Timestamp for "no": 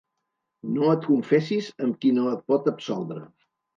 0.77-0.87, 2.19-2.25